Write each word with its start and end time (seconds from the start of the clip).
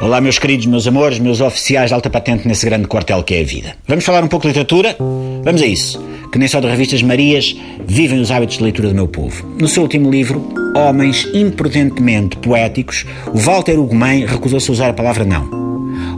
Olá, 0.00 0.20
meus 0.20 0.38
queridos, 0.38 0.64
meus 0.66 0.86
amores, 0.86 1.18
meus 1.18 1.40
oficiais 1.40 1.90
de 1.90 1.94
alta 1.94 2.08
patente 2.08 2.46
nesse 2.46 2.64
grande 2.64 2.86
quartel 2.86 3.20
que 3.24 3.34
é 3.34 3.40
a 3.40 3.44
vida. 3.44 3.74
Vamos 3.84 4.04
falar 4.04 4.22
um 4.22 4.28
pouco 4.28 4.44
de 4.44 4.48
literatura? 4.50 4.96
Vamos 5.42 5.60
a 5.60 5.66
isso. 5.66 6.00
Que 6.30 6.38
nem 6.38 6.46
só 6.46 6.60
de 6.60 6.68
revistas 6.68 7.02
Marias 7.02 7.56
vivem 7.84 8.20
os 8.20 8.30
hábitos 8.30 8.58
de 8.58 8.62
leitura 8.62 8.90
do 8.90 8.94
meu 8.94 9.08
povo. 9.08 9.44
No 9.58 9.66
seu 9.66 9.82
último 9.82 10.08
livro, 10.08 10.52
Homens 10.76 11.26
Imprudentemente 11.34 12.36
Poéticos, 12.36 13.04
o 13.34 13.38
Walter 13.38 13.76
Ugumem 13.76 14.24
recusou-se 14.24 14.70
a 14.70 14.72
usar 14.72 14.90
a 14.90 14.92
palavra 14.92 15.24
não. 15.24 15.50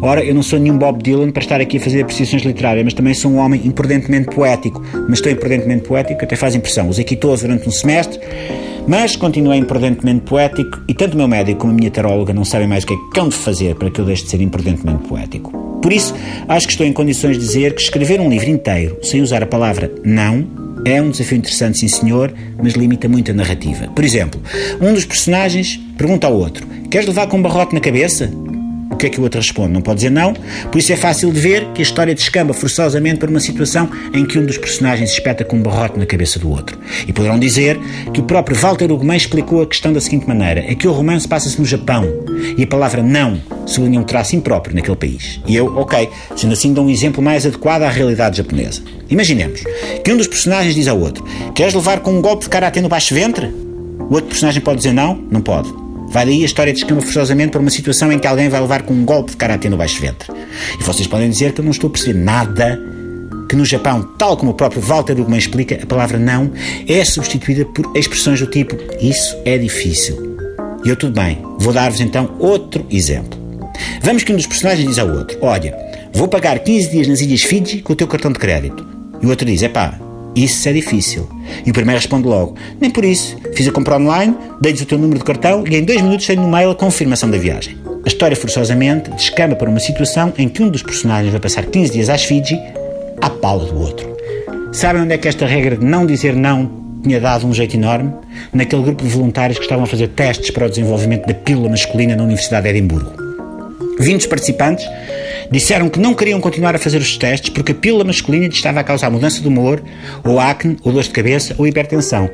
Ora, 0.03 0.23
eu 0.23 0.35
não 0.35 0.43
sou 0.43 0.59
nenhum 0.59 0.77
Bob 0.77 1.03
Dylan 1.03 1.31
para 1.31 1.43
estar 1.43 1.59
aqui 1.59 1.79
a 1.79 1.81
fazer 1.81 2.03
apreciações 2.03 2.43
literárias, 2.43 2.85
mas 2.85 2.93
também 2.93 3.15
sou 3.15 3.31
um 3.31 3.39
homem 3.39 3.63
imprudentemente 3.65 4.29
poético. 4.35 4.83
Mas 5.09 5.21
estou 5.21 5.33
imprudentemente 5.33 5.89
poético, 5.89 6.23
até 6.23 6.37
faz 6.37 6.55
impressão. 6.55 6.87
Usei 6.91 7.05
quitoso 7.05 7.47
durante 7.47 7.67
um 7.67 7.73
semestre, 7.73 8.21
mas 8.91 9.15
continuei 9.15 9.57
imprudentemente 9.57 10.23
poético 10.23 10.81
e 10.89 10.93
tanto 10.93 11.15
o 11.15 11.17
meu 11.17 11.29
médico 11.29 11.61
como 11.61 11.73
a 11.73 11.77
minha 11.77 11.93
taróloga 11.93 12.35
não 12.35 12.45
sabem 12.45 12.67
mais 12.67 12.83
o 12.83 12.89
que 12.89 12.95
é 12.95 12.97
que 13.15 13.21
hão 13.21 13.29
de 13.29 13.37
fazer 13.37 13.77
para 13.77 13.89
que 13.89 14.01
eu 14.01 14.05
deixe 14.05 14.25
de 14.25 14.31
ser 14.31 14.41
imprudentemente 14.41 15.07
poético. 15.07 15.53
Por 15.81 15.93
isso, 15.93 16.13
acho 16.49 16.67
que 16.67 16.73
estou 16.73 16.85
em 16.85 16.93
condições 16.93 17.39
de 17.39 17.45
dizer 17.47 17.73
que 17.77 17.83
escrever 17.83 18.21
um 18.21 18.29
livro 18.29 18.51
inteiro 18.51 18.99
sem 19.01 19.23
usar 19.23 19.45
a 19.45 19.47
palavra 19.47 19.93
não 20.05 20.45
é 20.85 21.01
um 21.01 21.09
desafio 21.09 21.39
interessante, 21.39 21.79
sim 21.79 21.87
senhor, 21.87 22.35
mas 22.61 22.73
limita 22.73 23.09
muito 23.09 23.31
a 23.31 23.35
narrativa. 23.35 23.87
Por 23.95 24.03
exemplo, 24.03 24.41
um 24.81 24.93
dos 24.93 25.05
personagens 25.05 25.77
pergunta 25.97 26.27
ao 26.27 26.35
outro: 26.35 26.67
Queres 26.91 27.07
levar 27.07 27.29
com 27.29 27.37
um 27.37 27.43
barrote 27.43 27.73
na 27.73 27.81
cabeça? 27.81 28.29
Que 29.01 29.07
é 29.07 29.09
que 29.09 29.19
o 29.19 29.23
outro 29.23 29.41
responde? 29.41 29.73
Não 29.73 29.81
pode 29.81 29.97
dizer 29.97 30.11
não, 30.11 30.35
por 30.71 30.79
isso 30.79 30.93
é 30.93 30.97
fácil 30.97 31.33
de 31.33 31.41
ver 31.41 31.67
que 31.73 31.81
a 31.81 31.83
história 31.83 32.15
descamba 32.15 32.53
forçosamente 32.53 33.19
para 33.19 33.31
uma 33.31 33.41
situação 33.41 33.89
em 34.13 34.27
que 34.27 34.39
um 34.39 34.45
dos 34.45 34.59
personagens 34.59 35.11
espeta 35.11 35.43
com 35.43 35.57
um 35.57 35.63
barrote 35.63 35.99
na 35.99 36.05
cabeça 36.05 36.39
do 36.39 36.51
outro. 36.51 36.79
E 37.09 37.13
poderão 37.13 37.39
dizer 37.39 37.81
que 38.13 38.21
o 38.21 38.25
próprio 38.25 38.57
Walter 38.57 38.93
Ugumem 38.93 39.17
explicou 39.17 39.63
a 39.63 39.67
questão 39.67 39.93
da 39.93 40.01
seguinte 40.01 40.29
maneira: 40.29 40.61
é 40.61 40.75
que 40.75 40.87
o 40.87 40.93
romance 40.93 41.27
passa-se 41.27 41.59
no 41.59 41.65
Japão 41.65 42.07
e 42.57 42.63
a 42.63 42.67
palavra 42.67 43.03
não 43.03 43.41
sublinha 43.67 44.01
um 44.01 44.05
traço 44.05 44.37
impróprio 44.37 44.77
naquele 44.77 44.97
país. 44.97 45.41
E 45.47 45.57
eu, 45.57 45.67
ok, 45.79 46.09
sendo 46.37 46.53
assim, 46.53 46.73
dou 46.75 46.85
um 46.85 46.91
exemplo 46.91 47.23
mais 47.23 47.47
adequado 47.47 47.83
à 47.83 47.89
realidade 47.89 48.37
japonesa. 48.37 48.83
Imaginemos 49.09 49.63
que 50.05 50.13
um 50.13 50.17
dos 50.17 50.27
personagens 50.27 50.75
diz 50.75 50.87
ao 50.89 51.01
outro: 51.01 51.25
Queres 51.55 51.73
levar 51.73 52.01
com 52.01 52.13
um 52.13 52.21
golpe 52.21 52.45
de 52.45 52.51
karatê 52.51 52.81
no 52.81 52.89
baixo 52.89 53.15
ventre? 53.15 53.47
O 53.99 54.15
outro 54.15 54.29
personagem 54.29 54.61
pode 54.61 54.79
dizer 54.79 54.93
não? 54.93 55.15
Não 55.31 55.41
pode. 55.41 55.90
Vai 56.11 56.27
daí 56.27 56.43
a 56.43 56.47
história 56.47 56.73
descamba 56.73 57.01
forçosamente 57.03 57.53
para 57.53 57.61
uma 57.61 57.71
situação 57.71 58.11
em 58.11 58.19
que 58.19 58.27
alguém 58.27 58.49
vai 58.49 58.61
levar 58.61 58.83
com 58.83 58.93
um 58.93 59.05
golpe 59.05 59.31
de 59.31 59.37
karatê 59.37 59.69
no 59.69 59.77
baixo 59.77 60.01
ventre. 60.01 60.29
E 60.79 60.83
vocês 60.83 61.07
podem 61.07 61.31
dizer 61.31 61.53
que 61.53 61.61
eu 61.61 61.65
não 61.65 61.71
estou 61.71 61.89
a 61.89 61.91
perceber 61.91 62.19
nada 62.19 62.81
que 63.49 63.57
no 63.57 63.65
Japão, 63.65 64.03
tal 64.19 64.37
como 64.37 64.53
o 64.53 64.55
próprio 64.55 64.81
Walter 64.81 65.21
Ugman 65.21 65.39
explica, 65.39 65.79
a 65.83 65.87
palavra 65.87 66.19
não 66.19 66.53
é 66.89 67.05
substituída 67.05 67.65
por 67.65 67.97
expressões 67.97 68.41
do 68.41 68.47
tipo 68.47 68.77
isso 69.01 69.37
é 69.45 69.57
difícil. 69.57 70.37
E 70.85 70.89
eu 70.89 70.97
tudo 70.97 71.13
bem, 71.21 71.39
vou 71.59 71.73
dar-vos 71.73 72.01
então 72.01 72.35
outro 72.39 72.85
exemplo. 72.91 73.39
Vamos 74.03 74.25
que 74.25 74.33
um 74.33 74.37
dos 74.37 74.47
personagens 74.47 74.89
diz 74.89 74.99
ao 74.99 75.09
outro: 75.09 75.39
Olha, 75.41 75.77
vou 76.13 76.29
pagar 76.29 76.59
15 76.59 76.91
dias 76.91 77.09
nas 77.09 77.21
Ilhas 77.21 77.43
Fiji 77.43 77.83
com 77.83 77.93
o 77.93 77.97
teu 77.97 78.07
cartão 78.07 78.33
de 78.33 78.39
crédito. 78.39 78.87
E 79.21 79.27
o 79.27 79.31
outro 79.31 79.47
diz: 79.47 79.63
É 79.63 79.69
pá, 79.69 79.99
isso 80.35 80.69
é 80.69 80.73
difícil. 80.73 81.29
E 81.65 81.71
o 81.71 81.75
primeiro 81.75 81.99
responde 81.99 82.27
logo: 82.27 82.55
Nem 82.81 82.91
por 82.91 83.05
isso. 83.05 83.37
Fiz 83.55 83.67
a 83.67 83.73
compra 83.73 83.97
online, 83.97 84.35
dei-lhes 84.61 84.81
o 84.81 84.87
teu 84.87 84.99
número 84.99 85.19
de 85.19 85.25
cartão 85.25 85.65
e 85.67 85.77
em 85.77 85.85
dois 85.85 86.01
minutos 86.01 86.27
tenho 86.27 86.43
no 86.43 86.49
mail 86.49 86.71
a 86.71 86.75
confirmação 86.75 87.31
da 87.31 87.39
viagem. 87.39 87.77
A 88.05 88.09
história 88.09 88.37
forçosamente 88.37 89.11
descamba 89.11 89.57
para 89.57 89.69
uma 89.69 89.81
situação 89.81 90.33
em 90.39 90.49
que 90.49 90.63
um 90.63 90.71
dos 90.71 90.83
personagens 90.83 91.31
vai 91.31 91.41
passar 91.41 91.67
15 91.67 91.93
dias 91.93 92.09
às 92.09 92.25
Fiji 92.25 92.59
à 93.21 93.29
pala 93.29 93.65
do 93.65 93.79
outro. 93.79 94.09
Sabem 94.73 95.03
onde 95.03 95.15
é 95.15 95.19
que 95.19 95.29
esta 95.29 95.47
regra 95.47 95.77
de 95.77 95.85
não 95.85 96.07
dizer 96.07 96.35
não 96.35 96.71
tinha 97.03 97.21
dado 97.21 97.47
um 97.47 97.53
jeito 97.53 97.77
enorme? 97.77 98.13
Naquele 98.53 98.83
grupo 98.83 99.03
de 99.03 99.11
voluntários 99.11 99.59
que 99.59 99.65
estavam 99.65 99.85
a 99.85 99.87
fazer 99.87 100.09
testes 100.09 100.51
para 100.51 100.67
o 100.67 100.69
desenvolvimento 100.69 101.27
da 101.27 101.35
pílula 101.35 101.69
masculina 101.69 102.15
na 102.15 102.23
Universidade 102.23 102.65
de 102.65 102.71
Edimburgo. 102.71 103.11
20 103.99 104.29
participantes 104.29 104.87
disseram 105.51 105.89
que 105.89 105.99
não 105.99 106.15
queriam 106.15 106.41
continuar 106.41 106.75
a 106.75 106.79
fazer 106.79 106.99
os 106.99 107.17
testes 107.17 107.51
porque 107.51 107.73
a 107.73 107.75
pílula 107.75 108.05
masculina 108.05 108.47
estava 108.47 108.81
a 108.81 108.85
causar 108.85 109.11
mudança 109.11 109.41
de 109.41 109.49
humor, 109.49 109.83
ou 110.25 110.39
acne, 110.39 110.77
ou 110.85 110.93
dor 110.93 111.03
de 111.03 111.11
cabeça, 111.11 111.55
ou 111.59 111.67
hipertensão. 111.67 112.31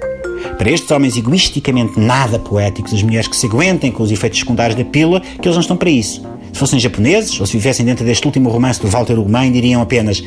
Para 0.58 0.70
estes 0.70 0.90
homens 0.90 1.16
egoisticamente 1.16 1.98
nada 1.98 2.38
poéticos, 2.38 2.92
as 2.92 3.02
mulheres 3.02 3.26
que 3.26 3.36
se 3.36 3.46
aguentem 3.46 3.90
com 3.90 4.02
os 4.02 4.12
efeitos 4.12 4.38
secundários 4.38 4.76
da 4.76 4.84
pílula, 4.84 5.20
que 5.20 5.48
eles 5.48 5.54
não 5.54 5.60
estão 5.60 5.76
para 5.76 5.90
isso. 5.90 6.22
Se 6.52 6.58
fossem 6.58 6.78
japoneses, 6.78 7.38
ou 7.40 7.46
se 7.46 7.56
vivessem 7.56 7.84
dentro 7.84 8.04
deste 8.04 8.26
último 8.26 8.48
romance 8.48 8.80
do 8.80 8.88
Walter 8.88 9.18
Ugumem, 9.18 9.50
diriam 9.50 9.80
apenas 9.80 10.22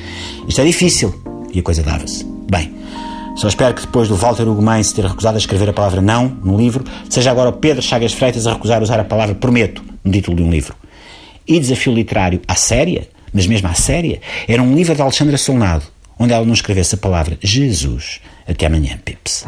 isto 0.47 0.61
é 0.61 0.65
difícil. 0.65 1.13
E 1.53 1.59
a 1.59 1.63
coisa 1.63 1.81
dava-se. 1.81 2.25
Bem, 2.49 2.71
só 3.35 3.47
espero 3.47 3.73
que 3.73 3.81
depois 3.81 4.07
do 4.07 4.15
Walter 4.15 4.47
Ugumem 4.47 4.83
se 4.83 4.93
ter 4.93 5.05
recusado 5.05 5.35
a 5.35 5.39
escrever 5.39 5.69
a 5.69 5.73
palavra 5.73 6.01
não 6.01 6.27
no 6.43 6.57
livro, 6.57 6.83
seja 7.09 7.31
agora 7.31 7.49
o 7.49 7.53
Pedro 7.53 7.81
Chagas 7.81 8.13
Freitas 8.13 8.45
a 8.45 8.53
recusar 8.53 8.83
usar 8.83 8.99
a 8.99 9.03
palavra 9.03 9.35
prometo 9.35 9.83
no 10.03 10.11
título 10.11 10.37
de 10.37 10.43
um 10.43 10.49
livro 10.49 10.75
e 11.49 11.59
desafio 11.59 11.93
literário 11.93 12.39
à 12.47 12.53
séria, 12.53 13.07
mas 13.33 13.47
mesmo 13.47 13.67
à 13.67 13.73
séria, 13.73 14.21
era 14.47 14.61
um 14.61 14.75
livro 14.75 14.93
de 14.93 15.01
Alexandra 15.01 15.37
Solnado, 15.37 15.83
onde 16.17 16.31
ela 16.31 16.45
não 16.45 16.53
escrevesse 16.53 16.93
a 16.93 16.97
palavra 16.97 17.37
Jesus. 17.41 18.21
Até 18.47 18.67
amanhã, 18.67 18.99
Pips. 19.03 19.45